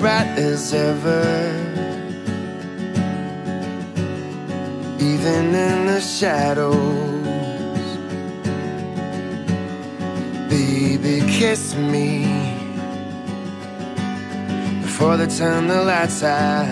[0.00, 1.22] bright as ever.
[4.98, 6.78] Even in the shadows,
[10.48, 12.24] baby, kiss me
[14.80, 16.64] before they turn the lights out.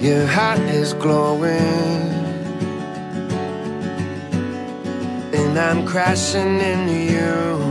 [0.00, 2.14] Your heart is glowing,
[5.34, 7.69] and I'm crashing into you.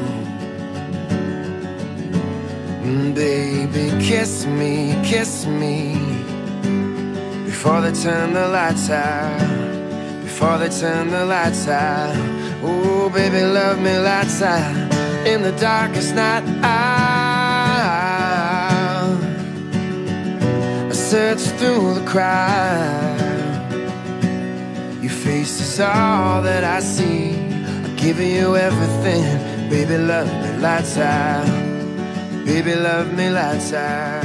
[2.90, 5.94] Baby, kiss me, kiss me
[7.46, 10.24] before they turn the lights out.
[10.24, 12.16] Before they turn the lights out.
[12.64, 14.74] Oh, baby, love me lights out
[15.28, 16.44] in the darkest night.
[16.64, 16.72] I
[20.92, 23.20] search through the crowd.
[25.00, 27.36] Your face is all that I see.
[27.86, 29.70] I give you everything.
[29.70, 31.59] Baby, love me lights out.
[32.50, 34.24] Baby, love me lights out.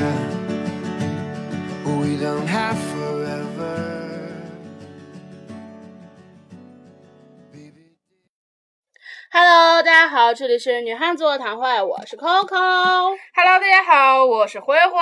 [1.85, 3.77] We don't have forever.
[7.53, 7.99] Baby.
[9.31, 13.15] Hello，大家好，这里是女汉子座谈会，我是 Coco。
[13.35, 14.99] Hello，大家好，我是灰灰。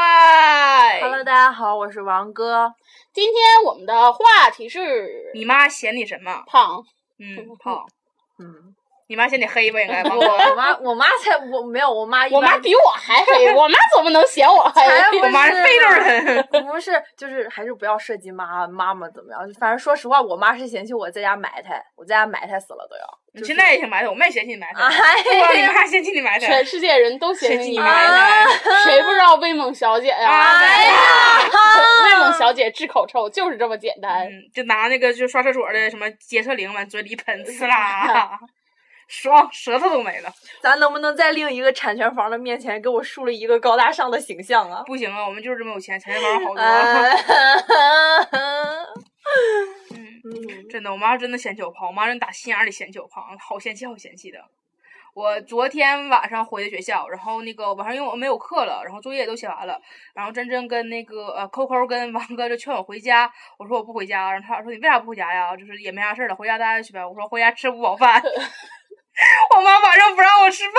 [1.00, 2.75] Hello，大家好，我是王哥。
[3.12, 6.43] 今天我们的话题是你妈嫌你什么？
[6.48, 6.83] 胖，
[7.20, 7.87] 嗯，胖。
[8.41, 8.75] 嗯，
[9.12, 9.78] 你妈嫌你黑吧？
[9.78, 10.14] 应该吧？
[10.16, 14.80] 我我妈我妈才我没有，我妈我妈比我还黑， 我妈怎么能嫌我黑？
[14.80, 16.48] 才不我妈是是非洲人。
[16.66, 19.41] 不是，就是还是不要涉及妈妈妈怎么样。
[19.60, 23.02] 反正说实话，我妈是嫌弃我在家埋汰，我在家埋汰死了都要。
[23.34, 26.64] 你现在也挺埋汰，我妹嫌弃你埋汰，哎你妈嫌弃你埋汰全。
[26.64, 28.47] 世界人都嫌弃你埋汰，
[28.84, 30.30] 谁不知道威猛小姐呀？
[30.58, 30.92] 哎呀
[32.04, 34.26] 威猛小姐治口臭就是这么简单。
[34.26, 38.38] 嗯，就拿那个就刷厕所的什么洁厕灵往嘴里喷， 呲啦，
[39.12, 40.33] 爽，舌头都没了。
[40.62, 44.83] 咱能不能在另一个产权房的面前给我树立一个高大上的形象啊？
[44.87, 46.62] 不行啊，我们就是这么有钱，产权房好多。
[49.84, 54.39] 嗯嗯，真的，我妈真的嫌弃我胖，我妈真打心眼里嫌弃我胖，好嫌弃好嫌弃的。
[55.15, 59.79] 我昨天晚上回的学校，然后那个晚上因为我没有课了，然后作业都写完了，
[60.15, 65.55] 然后真真跟那个呃扣扣跟王哥就劝我回家，我说我不回家，然后他俩说你为啥不回家呀？
[65.55, 67.05] 就是也没啥事儿了，回家待着去呗。
[67.05, 68.23] 我说回家吃不饱饭，
[69.56, 70.75] 我妈晚上不让我吃饭。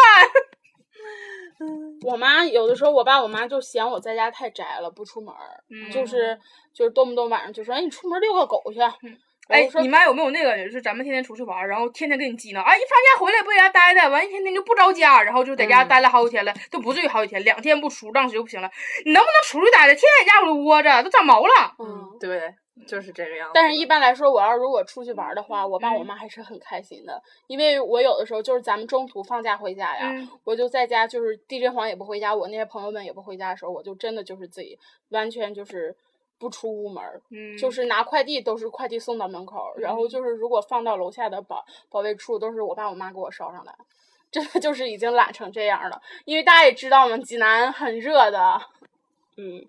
[2.05, 6.37] 我妈有的时候，我爸我妈就嫌我在家太宅了，不出门儿，嗯就是
[6.73, 8.79] 就是动不动晚上就说，哎，你出门遛个狗去。
[9.49, 12.61] 哎你妈有没有那个，就是咱们天天出去玩，然后天天给你激呢？
[12.61, 18.69] 哎，一放假回来不在家待待，完一天天就不着家，然后就在家嗯待了好几天了，都不至于好几天，两天不出，当时就不行了。
[19.05, 19.93] 你能不能出去待着？
[19.93, 21.75] 天天在家里窝着，都长毛了。
[21.77, 22.53] 嗯，对，
[22.87, 23.51] 就是这个样子。
[23.53, 25.97] 但是，一般来说，我要如果出去玩儿的话，我爸嗯。
[25.99, 30.27] 我妈还是很开心的，因为我有的时候就是咱们中途放假回家呀，嗯。
[30.43, 34.77] 我就在家，就是地震黄也不回家，我那些朋友们也不回家的时候，我就真的就是自己
[35.09, 35.95] 完全就是
[36.39, 43.73] 不出屋门儿，嗯，就是拿快递都是快递送到门口儿，然后就是如果放到楼下的保保卫处，都是我爸我妈给我捎上来，
[44.31, 46.01] 真的就是已经懒成这样了。
[46.25, 48.59] 因为大家也知道嘛，济南很热的，
[49.37, 49.63] 嗯，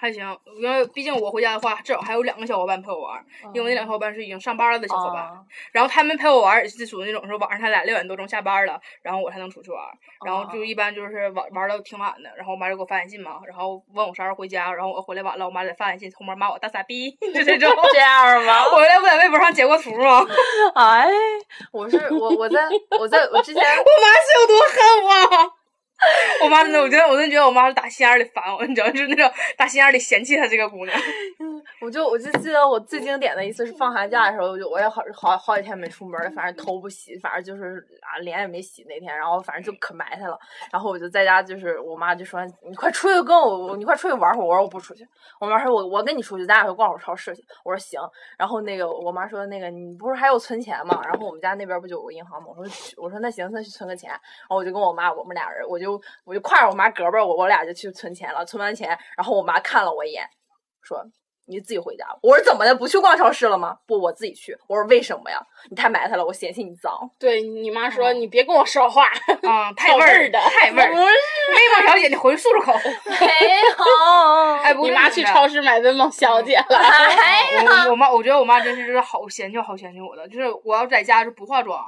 [0.00, 5.40] 还行，因为毕竟我回家的话，至少还有两个小伙伴陪我玩儿，因为那两个小伙伴是已经上班了的小伙伴，啊
[5.72, 9.90] 然后他们陪我玩是属于那种说晚上他俩六点多钟下班了，然后我才能出去玩儿，
[10.24, 17.68] 然后就一般就是玩玩到挺晚的，然后我妈就给我发短信嘛，然后问我啥时候回家，然后我回来晚了，我妈再发短信后面骂我大傻逼，就这种。
[17.92, 18.64] 这样吗？
[18.72, 20.20] 我回来不在微博上截过图吗？
[20.20, 20.28] 我
[20.80, 21.08] 哎，
[21.72, 22.68] 我是我我在
[22.98, 25.52] 我在我之前我妈是有多恨我？
[26.44, 31.00] 我妈真的，我觉得我真的觉得我妈是打心眼里烦我，你知道，就是那种打心眼里嫌弃她这个姑娘。
[31.80, 40.36] 我就我就记得我最经典的一次是放寒假的时候，我就我也好好好几天没出门了，反正头不洗，反正就是啊脸也没洗那天，然后反正就可埋汰了。
[40.72, 44.46] 然后我就在家，就是我妈就说你快出去跟我，你快出去玩会儿。
[44.46, 45.06] 我说我不出去。
[45.40, 47.44] 我妈说我我跟你出去，咱俩去逛会儿超市去。
[47.64, 48.00] 我说行。
[48.36, 51.00] 然后那个我妈说那个你不是还有存钱吗？
[51.04, 52.48] 然后我们家那边不就有个银行吗？
[52.56, 54.10] 我说我说那行，那去存个钱。
[54.10, 58.44] 然后我就跟我妈我们俩人，我就我就挎着我妈胳膊，我我俩就去存钱了。
[58.44, 60.28] 存完钱，然后我妈看了我一眼，
[60.82, 61.04] 说。
[61.48, 62.18] 你自己回家吧。
[62.22, 62.74] 我说怎么的？
[62.74, 63.76] 不去逛超市了吗？
[63.86, 64.56] 不，我自己去。
[64.66, 65.40] 我说为什么呀？
[65.70, 66.92] 你太埋汰了，我嫌弃你脏。
[67.18, 69.06] 对你妈说你别跟我说话，
[69.48, 70.90] 啊，太味儿的太味儿。
[70.90, 72.72] 不是，微博小姐，你回去漱漱口。
[73.08, 74.58] 没有。
[74.62, 76.64] 哎，不你妈去超市买威猛小姐了。
[77.86, 81.82] 我我妈，我觉得我妈真是就是好嫌弃好嫌弃我的，就是我要在家就不化妆，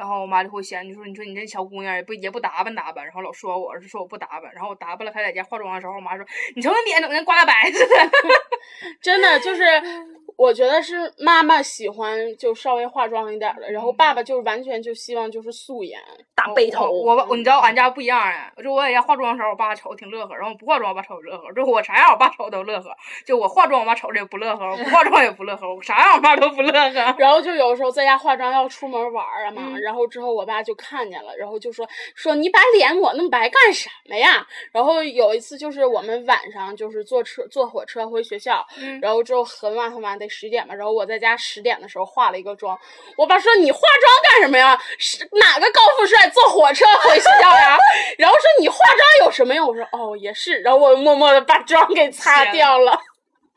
[0.00, 6.24] 然后我妈就会嫌，就说你说你这小姑娘也不也不打扮打扮，然后老说我，是说我不打扮，然后我打扮了，她在家化妆的时候，我妈说
[6.56, 7.94] 你瞅你脸整跟刮大白似的。
[9.02, 9.62] 真的就是
[10.40, 16.00] 我觉得是妈妈喜欢就稍微化妆一点儿的，然后爸爸就完全就希望就是素颜。
[16.34, 22.90] 大背头，我我你知道俺家不一样啊，就我在家化妆的时候，我爸瞅挺乐呵，然后不化妆我爸瞅乐呵，就我啥样我爸瞅都乐呵，
[23.26, 27.14] 就我化妆我爸瞅着也不乐呵，我不化妆也不乐呵，我啥样我爸都不乐呵。
[27.20, 34.46] 然后就有时候在家化妆要出门玩儿啊嘛，嗯然后之后我爸就看见了，然后就说说你把脸抹那么白干什么呀？
[34.72, 42.78] 然后有一次就是我们晚上就是坐车坐火车回学校，嗯然后之后很晚很晚得十点吧，然后我在家十点的时候化了一个妆，
[43.18, 44.80] 我爸说你化妆干什么呀？
[44.98, 47.76] 是哪个高富帅坐火车回学校呀？
[48.16, 49.66] 然后说你化妆有什么用？
[49.68, 52.98] 我说哦也是，然后我默默的把妆给擦掉了。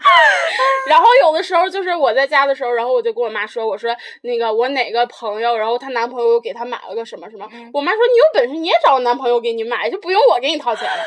[0.86, 11.06] 然后有的时候就是我在家的时候，然后我就跟我妈说，我说那个我哪个朋友，然后她男朋友给她买了个什么什么，我妈说你有本事你也找个男朋友给你买，就不用我给你掏钱了。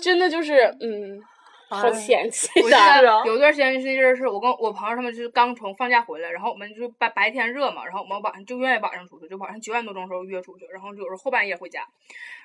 [0.00, 1.20] 真的就是嗯，
[1.70, 3.02] 好哎嫌弃我记的。
[3.02, 11.86] 得有段时间是就是是我跟我朋友他们就是刚从放假回来，然后我们就是白白天热嘛，然后我们晚上就愿意晚上出去，就晚上九点多钟的时候约出去，然后有时候后半夜回家。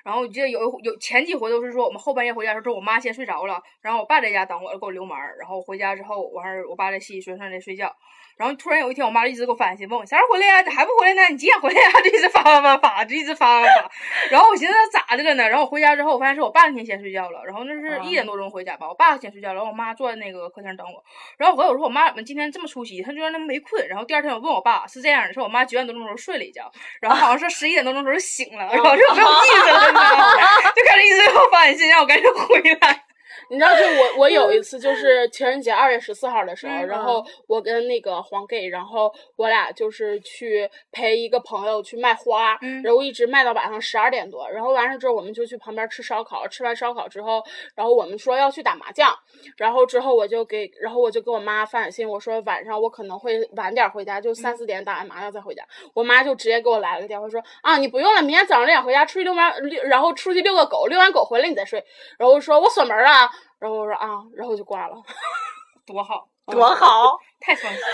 [0.04, 7.92] 然后我记得有有前几回都是说我们后半夜回家的时候，我妈先睡着了，然后我爸在家等我，给我留门儿，然后回家之后，完事儿我爸在洗洗睡，上在睡觉。
[8.36, 11.22] 然后突然有一天，我妈就一直给我发信息，问我啥时候回来呀、咋还不回来呢？
[11.30, 13.90] 你几点回来呀、 就一直发发发发，就一直发发发。
[14.30, 15.48] 然后我寻思咋的了呢？
[15.48, 21.02] 然后我回家之后，我发现是我爸那天先睡觉了，然后那是一点多钟回家吧，我爸先睡觉了，然后我妈坐在那个客厅等我。
[21.38, 23.02] 然后我回来我说我妈怎么今天这么出息？
[23.02, 23.88] 她居然那没困。
[23.88, 29.92] 然后第二天我问我爸是这样的，说我妈九点多钟的时候睡了一觉，然后好像是十一点多钟的时候醒了，然后就没有意思了？
[30.76, 33.05] 就开始一直给我发信息让我赶紧回来。
[33.48, 42.82] 你知道，就我我有一次就是情人节二月十四号的时候，嗯然后我跟那个黄 gay，然后我俩就是去陪一个朋友去卖花，嗯。
[42.82, 47.42] 然后一直卖到晚上十二点多，然后完事之后我们就去旁边吃烧烤，吃完烧烤之后，
[47.74, 49.14] 然后我们说要去打麻将，
[49.56, 55.64] 然后之后我就给，然后我就给我妈发短信，我说晚上我可能会晚点回家，就三四点打完麻将再回家，
[55.94, 61.84] 我妈就直接给我来了个电话说啊你不用了，明天早上六点回家出去遛弯，遛然后出去遛个狗，遛完狗回来你再睡，
[62.18, 63.30] 然后我说我锁门了。
[63.58, 64.96] 然后我说啊，然后就挂了。
[65.86, 67.18] 多好，多好！
[67.46, 67.86] 太放心了。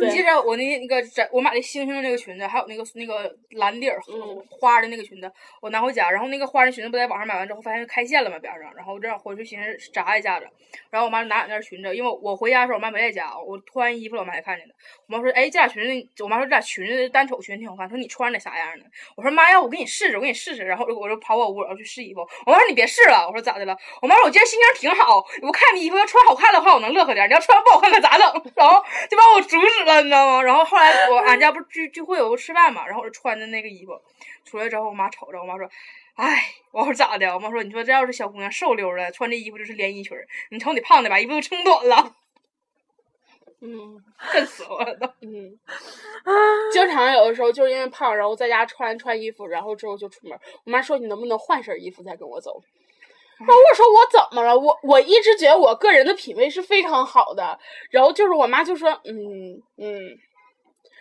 [0.00, 5.30] 你记着我那那个在我买的星星的那个裙子，还有那个那个蓝底儿嗯花的那个裙子，
[5.60, 10.48] 我拿回家，然后那个花的裙子不在网上买完之后，发现开线了嘛边上，然后我这样回去寻思扎一下子，
[10.90, 14.74] 然后我妈就拿两件裙子，因为我回家的时候我妈没在家，我脱完衣服了，我妈才看见的，
[15.06, 18.84] 我妈说，哎，这俩裙子，我妈说这俩裙子单瞅裙子挺好看，说你穿的啥样的？
[19.16, 23.76] 我说妈呀，我给你试试，我给你试试，然后我就跑我屋，我要去试衣服，我妈说你别试了，我说咋的了？
[24.02, 28.42] 我妈说我今天心情挺好，我看你衣服要穿好看的话，我能乐呵点，你要穿不好看可咋整？
[28.56, 28.77] 然后
[29.10, 30.42] 就把我阻止了，你知道吗？
[30.42, 34.00] 然后后来我俺家不是聚聚会有个吃饭嘛，然后我就穿的那个衣服
[34.44, 35.68] 出来之后，我妈瞅着，我妈说。
[36.14, 37.32] 哎，我说咋的？
[37.32, 42.12] 我妈说，你说这要是小姑娘瘦溜的，穿这衣服就是连衣裙儿，你瞅你胖的把衣服都撑短了，
[43.60, 45.06] 嗯恨死我了都。
[45.20, 45.56] 嗯，
[46.72, 50.36] 经常有的时候就是因为胖，然后在家穿穿衣服，然后之后就出门。
[50.64, 52.60] 我妈说你能不能换身衣服再跟我走？
[53.38, 54.58] 然后我说我怎么了？
[54.58, 57.58] 我我一直觉得我个人的品味是非常好的。
[57.90, 60.18] 然后就是我妈就说嗯嗯。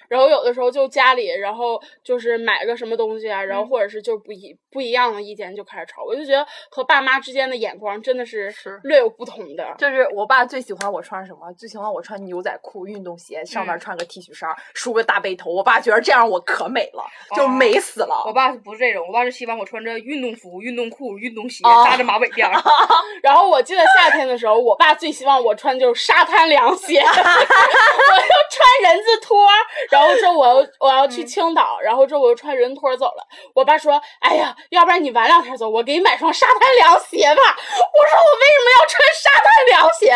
[0.08, 9.76] 然后有的时候就家里，然后就是买个什么东西啊，然后或者是就不一不一样的意见就开始吵，我就觉得和爸妈之间的眼光真的是是略有不同的。
[9.78, 11.52] 就是我爸最喜欢我穿什么？
[11.58, 15.52] 最喜欢我穿牛仔裤、运动鞋，上面嗯穿个 T 恤衫，梳个大背头。
[15.52, 17.04] 我爸觉得这样我可美了，
[17.36, 18.24] 就哦美死了。
[18.26, 19.06] 我爸是不是这种？
[19.08, 22.54] 我爸是希望我穿着运动服、运动裤、运动鞋，哦扎着马尾辫儿。
[23.24, 29.48] 然后我记得夏天的时候，我爸最希望我穿就是沙滩凉鞋， 我就穿人字拖，
[29.90, 33.28] 然后说我要我要去青岛，然后之后我就穿人拖走了。
[33.54, 40.08] 我爸说：“哎呀，要不然你晚两天走，我给你买双沙滩凉鞋吧。”我说：“我为什么要穿沙滩凉鞋？”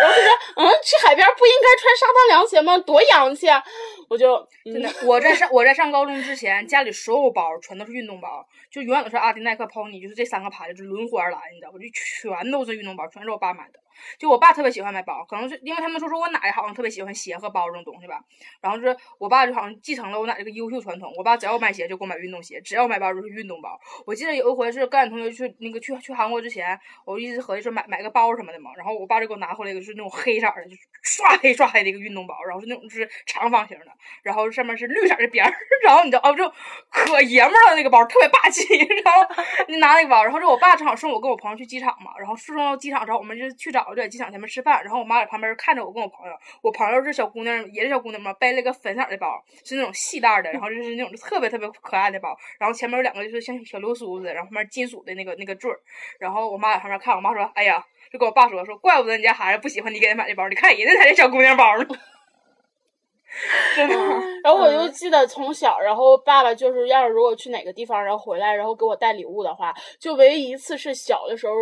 [0.00, 2.78] 然后他说：“嗯，去海边不应该穿沙滩凉鞋吗？
[2.78, 3.62] 多洋气啊！”
[4.08, 11.78] 我就 真的，我在上我在上高中之前，家里所有包全都是运动包，就永远都是阿迪、耐克、Pony，就是这三个牌子，就轮换而来，你知道吧？
[11.78, 13.78] 就全都是运动包，全是我爸买的。
[14.18, 18.20] 就我爸特别喜欢买包，可能是因为他们说说我奶好像特别喜欢鞋和包这种东西吧。
[18.60, 23.78] 然后就是我爸就好像继承了我奶这个优秀传统，我爸只要买鞋就给我买运动鞋，只要买包就是运动包。
[24.06, 33.86] 我记得有一回是跟俺同学去那个去去韩国之前，我一直合计说买买个包什么的嘛，然后我爸就给我拿回来一个是那种黑色的，就是刷黑刷黑的一个运动包，然后是那种是长方形的，
[34.22, 35.52] 然后上面是绿色的边儿，
[35.84, 36.50] 然后你知道哦，就
[36.90, 38.62] 可爷们儿了那个包，特别霸气。
[39.04, 55.78] 然后你拿那个包，然后就我爸正好送我跟我朋友去机场嘛，然后送到机场之后，我们就去找就在机场前面吃饭，然后我妈在旁边看着我跟我朋友，我朋友是小姑娘，也是小姑娘嘛，背了个粉色的包，是那种细带的，然后就是那种特别特别可爱的包，然后前面有两个就是像小流苏似的，然后后面金属的那个那个坠儿，
[56.18, 57.84] 然后我妈在旁边看，我妈说，哎呀。
[58.10, 61.84] 就跟我爸说说，怪不得你家孩子不喜欢你给他买这包，你看人家才是小姑娘包呢。
[63.76, 63.94] 真的。
[64.42, 71.52] 然后我就记得从小，然后爸爸就是要是如果去哪个地方，然后回来，然后给我带礼物的话，就唯一一次是小的时候。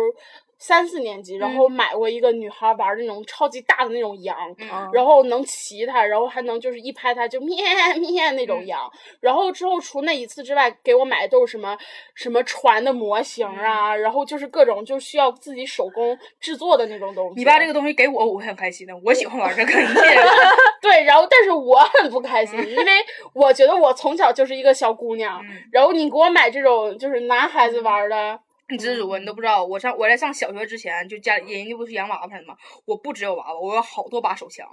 [0.59, 7.55] 三四年级，然后买过一个女孩玩的那种超级大的那种羊，嗯然后能骑它，然后还能就是一拍它就咩
[7.99, 8.89] 咩那种羊。
[9.19, 11.77] 然后之后除那一次之外，给我买的都是什么
[12.15, 17.35] 什么船的模型啊，然后就是各种就需要自己手工制作的那种东西。
[17.35, 18.93] 你把这个东西给我，我会很开心的。
[19.05, 19.71] 我喜欢玩这个
[20.81, 22.91] 对，然后但是我很不开心，因为
[23.33, 28.39] 我觉得我从小就是一个小姑娘，嗯然后你给我买这种就是男孩子玩的。
[28.69, 29.63] 你知足，你都不知道。
[29.63, 32.57] 我上我在上小学之前，就家里人家不是养娃娃的吗？
[32.85, 34.67] 我不只有娃娃，我有好多把手枪，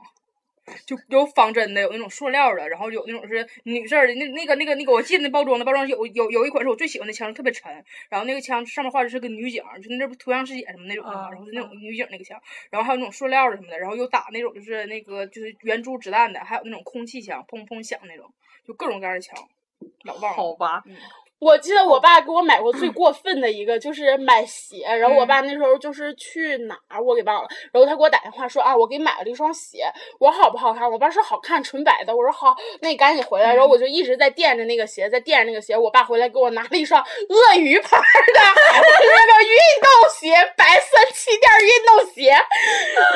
[0.84, 4.14] 就有仿真的，有那种塑料的，然后有那种是女士的。
[4.14, 7.72] 那那个那个那个，我记得那包装的包装有有有一款是我最喜欢的枪，特别沉，
[8.08, 18.32] 然后那个枪上面画的是个女警，就那不图像师姐什么那种的嘛，然后是那种女警那个枪，然后还有那种塑料的什么的，然后有打那种就是那个就是圆珠子弹的，还有那种空气枪，砰砰响那种，
[18.66, 19.36] 就各种各样的枪，
[20.02, 20.36] 老棒了。
[20.36, 20.82] 好吧，
[21.40, 24.84] 我记得我爸给我买过最过分的一个，就是买鞋。
[24.84, 29.84] 然后我嗯爸那时候就是去哪儿我给忘了，然后他给我打电话说啊，我给你买了一双鞋。
[30.18, 30.90] 我说好不好看？
[30.90, 32.16] 我爸说好看，纯白的。
[32.16, 33.54] 我说好，那你赶紧回来。
[33.54, 35.76] 然后我就一直在垫着那个鞋，在垫着那个鞋。
[35.76, 42.30] 我爸回来给我拿了一双鳄鱼牌的 那个运动鞋，白色气垫运动鞋。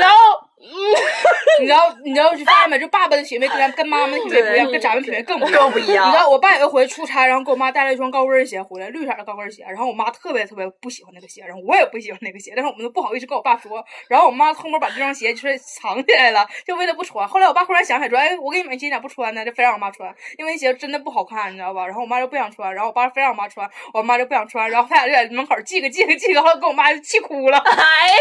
[0.00, 0.47] 然后嗯，
[1.60, 2.78] 你知道你知道就发现没？
[2.78, 5.62] 就爸爸的品味跟咱跟妈妈的品味不一样，跟咱们品味更不一样。
[5.62, 17.26] 更不一样你知道我爸有一回出差，然后给我妈带了一双高跟鞋回来，绿色的高跟鞋，然后我妈特别特别不喜欢那个鞋，然后我也不喜欢那个鞋，但是我们都不好意思跟我爸说，然后我妈偷摸把这双鞋就是藏起来了，就为了不穿。
[17.26, 19.44] 后来我爸忽然想起来说，哎，我给你买鞋你咋不穿呢？
[19.44, 21.86] 就非让我妈穿，因为那鞋真的不好看，你知道吧？
[21.86, 27.58] 然后我妈就不想穿，然后我爸非让我妈穿，我妈就不想穿，然后他俩就在门口系个系个系个，后来给我妈就气哭了。
[27.66, 28.14] 哎呀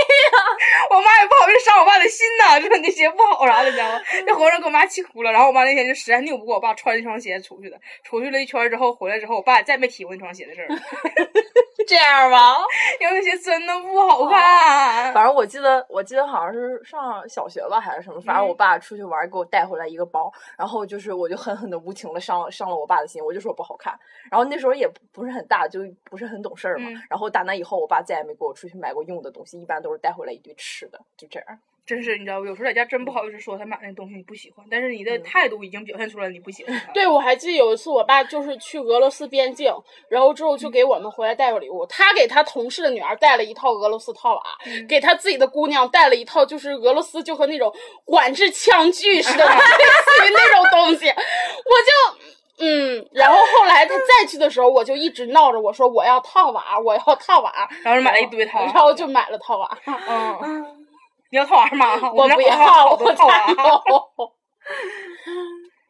[0.91, 3.99] 我妈也不好意思伤我爸的心呐，就说你鞋不好啥的，你知道吗？
[4.25, 5.31] 那活让给我妈气哭了。
[5.31, 10.67] 然后我妈那天就实在拗不过我爸穿那双鞋出去的，出去了一圈之后回来之后，我爸也再没提过那双鞋的事儿，
[11.87, 12.55] 这样吧。
[12.99, 15.13] 因为那鞋真的不好看。
[15.13, 23.97] 反正我记得，我记得好像是上小学吧，还是什么，反正我爸出去玩给我带回来一个包，然后就是我就狠狠的无情的伤伤了我爸的心，我就说不好看。
[24.31, 26.89] 然后那时候也不不是很大，就不是很懂事儿嘛。
[26.89, 31.59] 嗯然后打那以后，我爸再也没给我出去买过用的东西，一般都是带回来一堆吃的，就这样。
[31.87, 36.91] 真是你知道，有时候在家真不好意思说他买那东西你不喜欢，但是你的态度已经表现出来你不喜欢它。
[36.91, 39.73] 对，我还记得有一次，我爸就是去俄罗斯边境，
[40.09, 41.85] 然后之后就给我们回来带个礼物。
[41.85, 44.43] 他给他同事的女儿带了一套俄罗斯套娃，
[44.87, 51.07] 给他自己的姑娘带了一套，就是俄罗斯就和那种管制枪具似的， 类似于那种东西。
[51.07, 52.27] 我就。
[52.59, 57.53] 嗯，然后后来他再去的时候，我就一直闹着我说我要套娃，我要套娃，
[57.83, 59.77] 然后买了一堆套娃然后就买了套娃。
[59.85, 60.65] 嗯，
[61.29, 61.95] 你要套娃吗？
[62.13, 63.33] 我不要，我多套娃。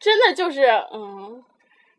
[0.00, 1.44] 真的就是，嗯，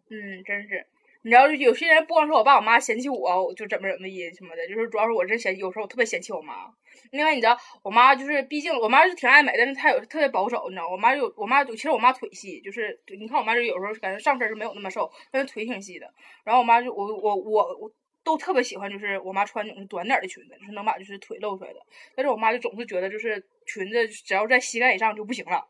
[0.09, 0.85] 嗯，真是。
[1.21, 6.71] 你知道，有些人不光说我爸我妈嫌弃我，我就怎么怎么的什么的，就是主要是我真嫌，有时候我特别嫌弃我妈。
[7.11, 16.09] 另外，你知道，我妈就是，毕竟我妈是挺爱美，但是她有特别保守，你知道，我妈有我妈其实我妈腿细，就是你看我妈就有时候感觉上身是没有那么瘦，但是腿挺细的。
[16.45, 17.91] 然后我妈就我我我我
[18.23, 21.79] 都特别喜欢，就是我妈穿那种短点儿的裙子，就是能把就是腿露出来的。
[22.15, 25.67] 但是我妈就总是觉得就是裙子只要在膝盖以上就不行了。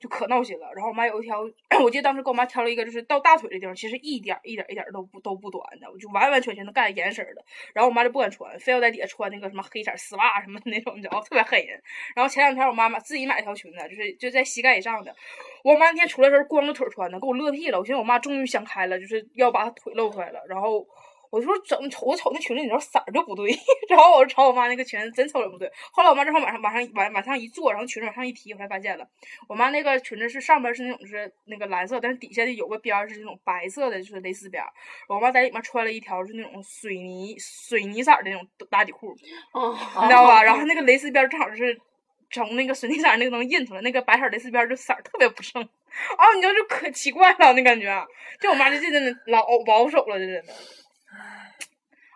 [0.00, 0.70] 就可闹心了。
[0.74, 1.40] 然后我妈有一条，
[1.82, 7.42] 我记得当时给我妈挑了一个，就是到大腿的地方，其实一点儿一点儿一点儿都不都不短的，我就完完全全的干严实的。
[7.72, 11.80] 然后我妈就不敢穿，非要在底下穿那个什么黑色丝袜什么那种，你知道，特别黑人。
[12.14, 15.14] 然后前两天我妈妈自己买了条裙子，就是就在膝盖以上的。
[15.62, 17.78] 我妈那天出来时候光着腿穿的，给我乐屁了。
[17.78, 20.40] 我寻思我妈终于想开了，就是要把腿露出来了。
[20.46, 20.86] 然后
[21.34, 23.50] 我就说整瞅我瞅那裙子，你知道色儿就不对。
[23.90, 25.68] 然后我就瞅我妈那个裙子，真瞅着不对。
[25.90, 29.04] 后来我妈正好往上往上往往上一坐，然后裙子往上一提，我才发现了，
[29.48, 34.70] 我妈那个裙子是上边是那种就是那个蓝色，但是底下的有个边儿是那种白色的，就是蕾丝边儿。
[35.08, 39.12] 我妈在里面穿了一条是那种水泥水泥色的那种打底裤，
[39.54, 39.72] 嗯，
[40.04, 40.40] 你知道吧？
[40.44, 41.76] 然后那个蕾丝边儿正好是
[42.30, 45.60] 从那个水泥色儿那个能印出来，那个白色蕾丝边儿就色儿特别不正。
[45.62, 48.04] 啊，你知道就可奇怪了，那感觉，啊
[48.40, 50.54] 就我妈这真的老保守了，这真的。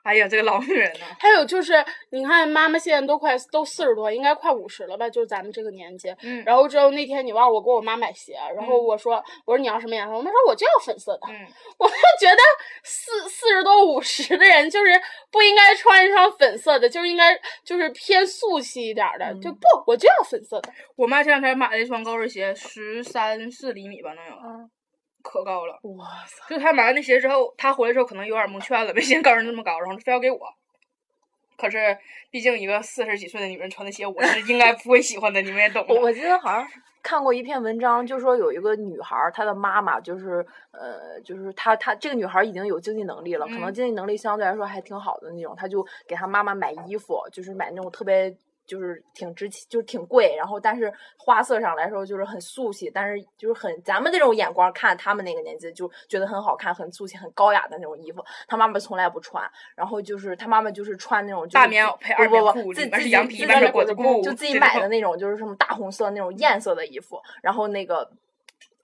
[0.08, 1.74] 哎呀，这个老女人呐、还有就是，
[2.10, 5.08] 你看妈妈现在都快都四十多，应该快五十了吧？
[5.10, 6.08] 就是咱们这个年纪。
[6.22, 10.12] 嗯然后之后那天你忘我给我妈买鞋，然后嗯我说我说你要什么颜色？
[10.14, 11.20] 我妈说我就要粉色的。
[11.28, 11.46] 嗯，
[11.78, 12.38] 我就觉得
[12.84, 14.92] 四四十多五十的人就是
[15.30, 20.72] 不应该穿一双粉色的，就是应该就是偏素气一点儿的，就不我就要粉色的。
[20.96, 24.70] 我妈前两天买了一双高跟鞋，十三四厘米吧，能有，嗯
[25.28, 25.78] 可高了。
[25.82, 26.54] 哇塞！
[26.54, 30.40] 就他买完那鞋之后，他回来之后可能有点蒙圈了，没寻思高人那么高，然后非要给我。
[31.58, 31.98] 可是
[32.30, 35.84] 毕竟一个四十几岁的女人穿的鞋，我是应该不会喜欢的，你们也懂。
[35.88, 36.66] 我我记得好像
[37.02, 48.34] 看过一篇文章，就说有一个女孩儿，她的妈妈就是呃，就是她她这个女孩儿已经有经济能力了，可能嗯经济能力相对来说还挺好的那种，她就给她妈妈买衣服，就是买那种特别。
[48.68, 67.18] 就是挺值钱，就是挺贵，然后但是花色上来说就是很素气，但是就是很咱们这种眼光看他们那个年纪就觉得很好看、很素气、很高雅的那种衣服，他妈妈从来不穿，然后就是他妈妈就是穿那种就是大棉袄配二棉裤，自己自己羊皮外面裹着布，就自己买的那种，就是什么大红色那种艳色的衣服。
[67.42, 68.10] 然后那个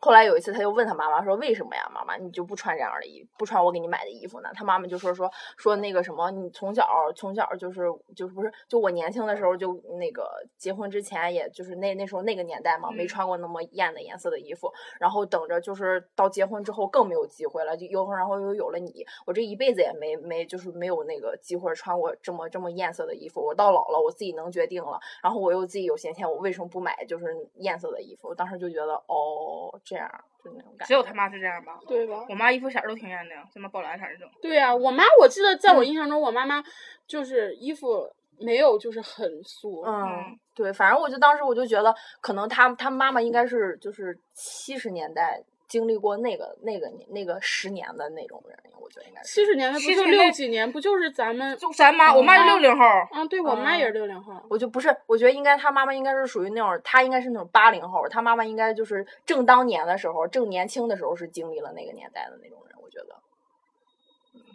[0.04, 14.70] 后来有一次，他就问他妈妈说：“为什么呀，妈妈，你就不穿这样的衣，不穿我给你买的衣服呢？”他妈妈就说说说那个什么，你从小从小就是就是不是就我年轻的时候就那个结婚之前，也就是那那时候那个年代嘛，没嗯穿过那么艳的颜色的衣服，
[15.00, 23.40] 然后等着就是到结婚之后更没有机会了，就有然后又有了你，我这一辈子也没没就是没有那个机会穿过这么这么艳色的衣服。
[23.40, 28.28] 我到老了，我自己能决定了，然后我又自己有闲钱，我为什么不买就是艳色的衣服？
[28.28, 30.08] 我当时就觉得哦，这样
[30.44, 30.86] 就那种感觉。
[30.86, 31.78] 只有他妈是这样吧？
[31.86, 32.24] 对吧？
[32.28, 34.30] 我妈衣服色儿都挺艳的，什么宝蓝色儿这种。
[34.40, 36.62] 对呀、我妈我记得在我嗯印象中，我妈妈
[37.06, 49.28] 就是衣服没有就是很素，嗯，对，反正我就当时我就觉得，可能她她妈妈应该是就是七十年代经历过那个那个那个十年的那种人，我觉得应该是。
[49.28, 51.56] 七十年代不就70年代六几年，不就是咱们？
[51.56, 54.34] 就咱妈，我妈是六零后，啊，对我妈也是六零后。
[54.48, 63.16] 我就不是，我觉得应该他妈妈应该是属于那种，他应该是那种八零后，他妈妈应该就是正当年的时候，正年轻的时候是经历了那个年代的那种人，我觉得。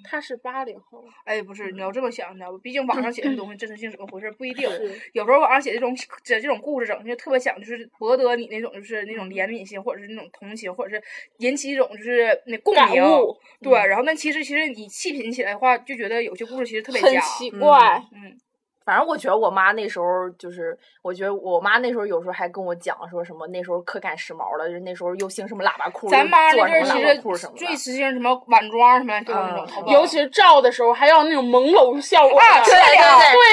[0.03, 2.57] 她是八零后，哎，不是，你要这么想，你知道不？
[2.57, 4.69] 毕竟网上写的东西真实性怎么回事不一定。
[5.13, 6.07] 有时候网上写这种写
[6.39, 11.03] 这种故事，整就特别想就是博得你那种就是那种怜悯心，或者是那种同情，或者是
[11.37, 13.03] 引起一种就是那共鸣。
[13.61, 17.07] 对，然后但其实其实你细品起来的话，就觉得有些故事其实特别假。
[17.07, 18.03] 很奇嗯怪。
[18.13, 18.37] 嗯，
[18.89, 27.53] 反正我觉得我妈那时候就是，我觉得我妈那时候有时候还跟我讲说什么那时候可赶时髦了，就是那时候又兴什么喇叭裤，咱妈做那阵儿什么喇叭裤其实什么。
[27.55, 32.73] 最时兴什么晚装什么这种那种嗯，尤其是照的时候，还要那种朦胧效果啊的对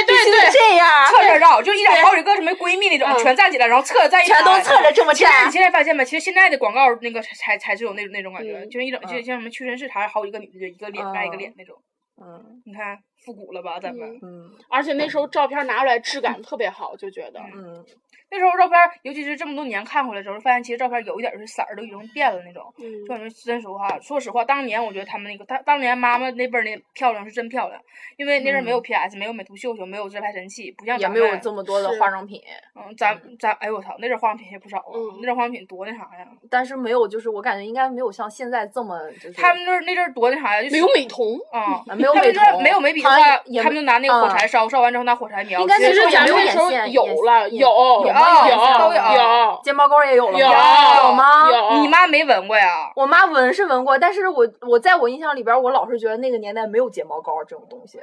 [0.06, 5.52] 对对这样，侧着照，就一整好几个什么闺蜜那种，嗯全站起来，然后侧着站一全都侧着这么站其实你。
[5.52, 6.02] 现在发现没？
[6.02, 11.76] 其实现在的广告那个才才才是有那那种感觉，就是一整就嗯像什么屈臣氏，还好几个女的，就一个脸盖一个嗯脸那种。
[12.22, 12.62] 嗯。
[12.64, 14.08] 你看复古了吧，咱们。
[14.22, 14.44] 嗯。
[14.46, 14.50] 嗯。
[14.70, 17.40] 而且那时候照片拿出来质感特别好，就觉得。
[17.54, 17.84] 嗯，
[18.30, 22.62] 那时候照片，尤其是这么多年看回来之后，发现其实照片有一点儿是色儿都已经变了那种。
[22.78, 27.80] 嗯就感觉真实话，说实话，当年我觉得他们那个，当当年妈妈那辈儿那漂亮是真漂亮，
[28.16, 32.40] 因为那阵儿没有 PS，、没有美图秀秀，没有自拍神器，不像也没有咱们这么多的化妆品，
[32.74, 36.26] 嗯，咱咱哎呦我操，那阵儿化妆品也不少啊，嗯那阵儿化妆品多那啥呀？
[36.50, 40.62] 但是没有，就是我感觉应该没有像现在这么就是他们那儿那阵儿多那啥呀？
[40.62, 41.38] 就没有美瞳。
[41.52, 43.16] 啊，啊没有美他们那儿瞳没有眉笔的话，
[43.62, 45.60] 他们就拿那个火嗯柴烧，烧完之后拿火柴描。
[45.60, 47.68] 应该其实那时候有了，有
[48.06, 48.16] 有
[48.48, 50.96] 有都有有睫毛膏也有了有吗？
[50.96, 51.50] 有吗？
[51.50, 52.90] 有你妈没闻过呀？
[52.94, 58.00] 我妈闻是闻过，但是我我在我印象里边，我老是觉得那个年代没有睫毛膏这种东西。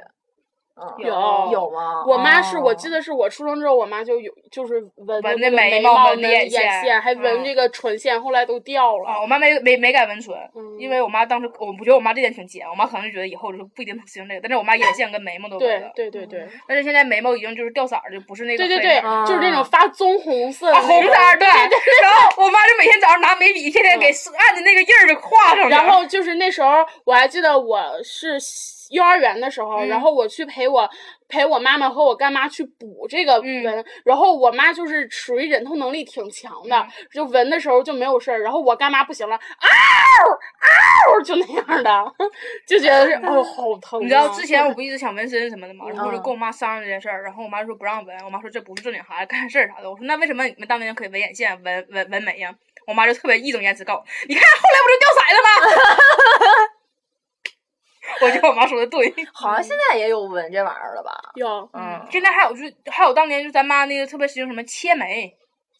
[0.76, 1.08] 嗯，有
[1.52, 1.70] 有。
[1.70, 2.04] 吗？
[2.06, 2.74] 我妈是我哦。
[2.74, 7.44] 记得是我出生之后，我妈就有就是纹的纹那眉毛毛、纹纹眼眼线还纹嗯。
[7.44, 9.08] 这个唇线，后来都掉了。
[9.08, 10.78] 啊，我妈没没没敢纹唇，嗯。
[10.78, 16.46] 因为我妈当时我不觉得我妈这点挺尖，我妈可能就觉得以后就是不一定能实行这个，但是我妈眼线跟眉毛都纹对了，对对对。
[16.66, 28.38] 但是现在眉毛已经就是掉色儿，就不是那个对对对就是那种发棕红色红色儿，对然后我妈就每天早上拿眉笔，天天给按着那个印儿就画上，然后就是那时候，我还记得我是
[28.94, 30.88] 幼儿园的时候，嗯然后我去陪我
[31.28, 39.68] 陪我妈妈和我干妈去补这个嗯纹，然后我妈就是属于忍痛能力挺强的，嗯就纹的时候就没有事儿，然后我干妈不行了，嗷
[41.16, 42.04] 嗷就那样的，
[42.66, 49.90] 就觉得是 哦好疼啊、你知道之前我不一直想纹身什么的嘛， 然后我就嗯跟我妈商量这件事儿，然后我妈说不让纹，我妈说这不是正经孩子干啥事儿啥的。
[49.90, 52.54] 我说那为什么你们当年可以纹眼线、纹纹纹眉呀？
[52.86, 55.40] 我妈就特别义正言辞告我，你看后来不就掉色了
[56.64, 56.68] 吗？
[58.22, 61.12] 我觉得我妈说的对，好像现在也有纹这玩意儿了吧？
[61.34, 65.34] 有，嗯，现在还有就是还有当年就咱妈那个特别实行什么切眉，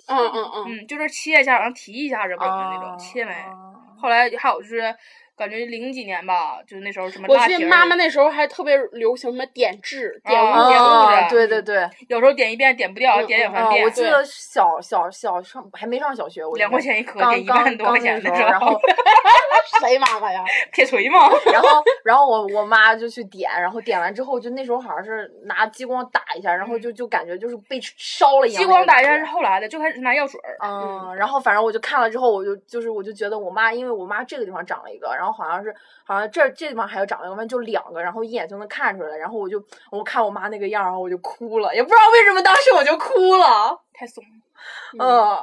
[0.07, 3.33] 嗯嗯嗯，嗯，就是切一下，然后提一下子纹的那种啊切眉。
[3.33, 3.53] 啊
[4.01, 4.95] 后来还有就是
[5.37, 13.83] 感觉零几年吧，就是那时候什么我记得妈妈那时候还特别流行什么点痣、点啊污点污啊的，对对对，有时候点一遍点不掉，点两三遍。
[13.83, 18.79] 对我记得小小小上还没上小学，我两块钱一颗，刚给一万多块钱的时候，然后
[19.81, 20.43] 谁妈妈呀？
[20.73, 21.29] 铁锤嘛。
[21.53, 28.63] 然后 然后我我妈就去点，然后点完之后，就那时候好像是拿激光打一下，然后就就感觉就是被烧了一样。
[28.63, 30.57] 激光打一下是后来的，就开始拿药水儿。
[30.65, 44.31] 嗯，然后反正我就看了之后，我就就是我就觉得我妈，因为我妈这个地方长了一个，然然后好像是好像这这地方还有长了一个弯，就两个，然后一眼就能看出来，然后我就我看我妈那个样儿，然后我就哭了，也不知道为什么当时我就哭了，太怂了。
[44.99, 45.39] 嗯。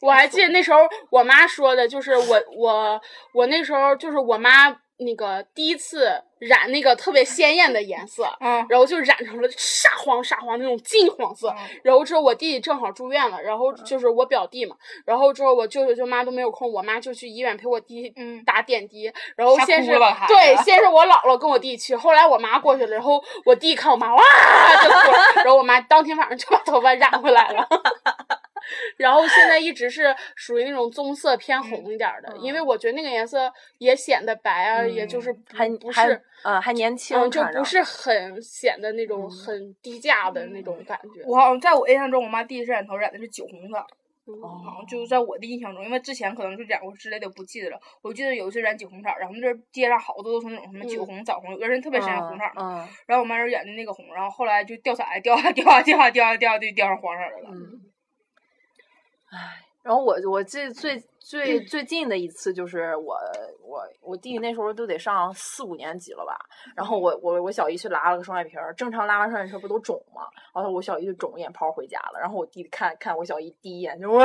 [0.00, 0.78] 我还记得那时候
[1.10, 3.00] 我妈说的，就是我我
[3.32, 11.48] 我那时候就是我妈那个第一次染那个特别鲜艳的颜色，嗯然后就染成了沙黄沙黄那种金黄色。
[11.50, 19.12] 嗯然后之后我弟弟正好住院了，然后就是我表弟嘛，然后之后我舅舅舅妈都没有空，我妈就去医院陪我弟嗯打点滴。
[19.36, 19.92] 然后先是
[20.28, 24.22] 对，先是我姥姥跟我弟去，后来我妈过去了，然后我弟看我妈哇
[24.82, 27.68] 就哭了，然后我妈当天晚上就把头发染回来了。
[28.96, 41.22] 然后现在一直是属于那种棕色偏红一点儿的，因为我觉得那个颜色也显得白啊，也就是不还还不是，嗯还年轻，嗯，就不是很显得那种很低价的那种感觉。
[41.24, 43.76] 我好像在我印象中，我妈第一次染头染的是酒红色，
[44.26, 47.80] 嗯好像就在我的印象中，因为之前可能就染过之类的，不记得了。
[48.02, 52.44] 我记得有一次染酒红色儿，然后那街上好多都是那种什么酒红、枣红，有的人特别深红色。
[52.56, 57.50] 嗯然后我妈那染的那个红，然后后来就掉色，掉啊掉啊掉啊掉啊掉啊，就掉上黄色儿的了。
[57.52, 57.80] 嗯，
[59.30, 63.16] 唉，然后我我最最最最近的一次就是我
[63.62, 66.38] 我我弟弟那时候都得上四五年级了吧，
[66.74, 70.22] 然后我我我小姨去拉了个双眼皮儿，正常拉完双眼皮儿不都肿吗？
[70.54, 74.24] 然后我小姨就肿眼泡回家了，然后我弟弟看看我小姨第一眼就喂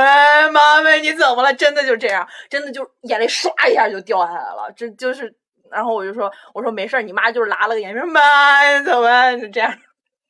[0.52, 1.54] 妈妈你怎么了？
[1.54, 5.36] 真的就这样，真的就眼泪唰一下就掉下来了，这就是。
[5.72, 9.74] 然后我就说，我说没事儿，你妈就是拉了个眼皮儿，妈怎么就这样？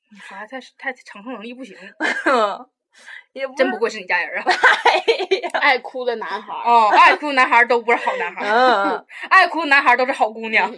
[0.10, 1.76] 你孩子太太承受能力不行，
[3.58, 4.52] 真不愧是你家人啊！
[5.60, 9.06] 爱哭的男孩，哦，爱哭男孩都不是好男孩，嗯。
[9.30, 10.72] 爱哭男孩都是好姑娘。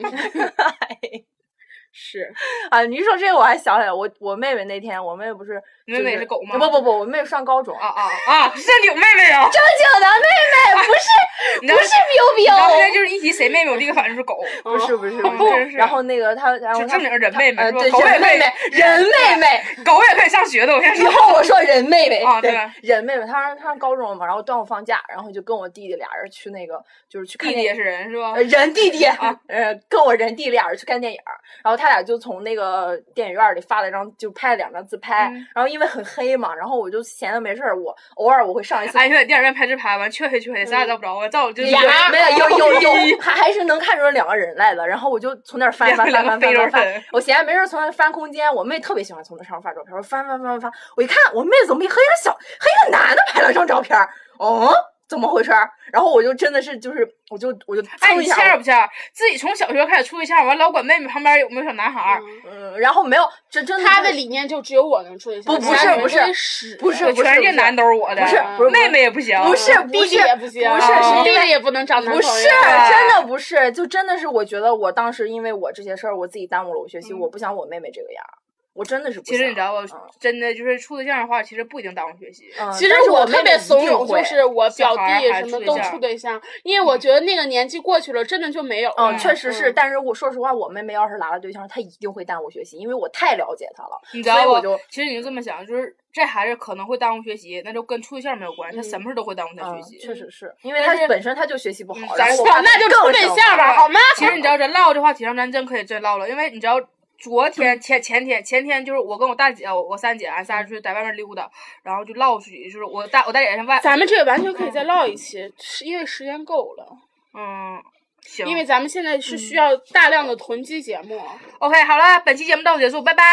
[1.98, 2.30] 是
[2.70, 8.48] 啊，你一说这个我还想起来，我我妹妹那天，我妹妹不是你妹妹就是狗吗不不不，我妹妹上高中，啊啊啊！
[8.50, 9.44] 正经妹妹啊！
[9.50, 11.96] 正经的妹妹， 不是不是
[12.36, 20.74] biu 然后现在就是一提谁妹妹，我第一个反应就是狗， 不是不是嗯不是然后那个她，然后她就正经人妹妹对人狗也妹妹人妹妹，狗也可以上学的。
[20.76, 28.44] 我先以，后我说人妹妹啊对人妹妹，她上她上高中了嘛，然后端午放假，然后就跟我弟弟俩人去那个就是去看电影弟弟也是人是吧呃？
[28.44, 29.06] 人弟弟，
[29.48, 31.20] 呃，跟我人弟俩人去看电影，
[31.64, 38.98] 然后他俩就从那个电影院里发了一张，就拍了两张自拍，嗯然后因为很黑嘛，然后我就闲的没事儿，我偶尔我会上一次。
[38.98, 41.78] 哎，你在电影院拍自拍完，黢黑黢黑，啥也照不着我，照就是有
[42.12, 44.88] 没有有有有， 还还是能看出来两个人来的。
[44.88, 48.54] 然后我就从那儿翻翻翻翻翻翻我闲着没事儿从那儿翻空间。
[48.54, 54.72] 我妹特别喜欢从那上面发照片，我翻翻翻翻翻，我一看我妹怎么和一个小和一个男的拍了张照片儿，哦，
[55.08, 55.70] 怎么回事儿？
[55.94, 58.90] 然后我就真的是就是我就我就哎，你蹭一下，欠不欠？
[59.14, 72.48] 自己从小学开始处对象，完老管妹妹旁边有没有小男孩儿，嗯，然后没有，这真的他的理念就只有我能处对象，不不是不是不是全世界不是男都是我的，不是不是妹妹也不行，不是弟弟也不行，不是是弟弟也不能找男不朋友，不是，
[72.92, 78.34] 真的不是，就真的是我觉得我当时因为我这些事儿，我自己耽误了我学习，嗯我不想我妹妹这个样儿，
[78.76, 79.22] 我真的是。
[79.22, 82.44] 其实你知道吧嗯，真的就是处对象的话，其实不一定耽误学习。
[82.60, 88.96] 嗯，其实我特别怂恿，就是我表弟什么都处对象因为我觉得那个年纪过去了，真的就没有了。
[88.98, 94.00] 嗯，确实是，嗯但是我说实话，我妹妹要是拿了对象，她一定会耽误学习，因为我太了解她了。
[94.14, 94.42] 你知道不？
[94.44, 99.98] 所以我就其实你就这么想，就是这孩子可能会耽误学习，那就跟处对象没有关系，他嗯什么事都会耽误他学嗯，习。
[100.00, 104.00] 确实是因为他本身他就学习不好，然后我那就处对象吧，好吗？
[104.18, 106.76] 其实你知道，咱唠这话题上，咱真可以真唠了，因为你知道。
[107.18, 111.50] 昨天前前天前天就是我跟我大姐我我三姐俺仨就在外面溜达，
[111.84, 116.98] 然后就唠出去，就是我大我大姐在外，咱们这个完全可以再唠一期，是因为时间够了。
[117.34, 117.82] 嗯
[118.22, 121.22] 行，因为咱们现在是需要大量的囤积节目。
[121.60, 123.24] OK 好了，本期节目到此结束，拜拜，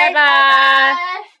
[0.00, 1.33] 拜拜。